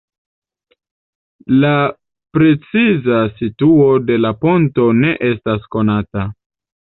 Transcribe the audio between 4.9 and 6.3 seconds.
ne estas konata.